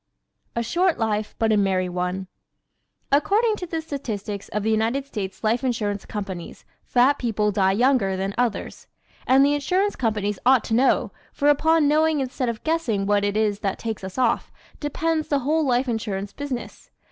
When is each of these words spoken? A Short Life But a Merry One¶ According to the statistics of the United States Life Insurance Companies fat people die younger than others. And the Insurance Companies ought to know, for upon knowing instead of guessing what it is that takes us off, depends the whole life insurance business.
A 0.55 0.63
Short 0.63 0.97
Life 0.97 1.35
But 1.37 1.51
a 1.51 1.57
Merry 1.57 1.87
One¶ 1.87 2.21
According 3.11 3.55
to 3.57 3.67
the 3.67 3.81
statistics 3.83 4.49
of 4.49 4.63
the 4.63 4.71
United 4.71 5.05
States 5.05 5.43
Life 5.43 5.63
Insurance 5.63 6.07
Companies 6.07 6.65
fat 6.83 7.19
people 7.19 7.51
die 7.51 7.73
younger 7.73 8.17
than 8.17 8.33
others. 8.35 8.87
And 9.27 9.45
the 9.45 9.53
Insurance 9.53 9.95
Companies 9.95 10.39
ought 10.43 10.63
to 10.63 10.73
know, 10.73 11.11
for 11.33 11.49
upon 11.49 11.87
knowing 11.87 12.19
instead 12.19 12.49
of 12.49 12.63
guessing 12.63 13.05
what 13.05 13.23
it 13.23 13.37
is 13.37 13.59
that 13.59 13.77
takes 13.77 14.03
us 14.03 14.17
off, 14.17 14.51
depends 14.79 15.27
the 15.27 15.37
whole 15.41 15.63
life 15.63 15.87
insurance 15.87 16.33
business. 16.33 16.89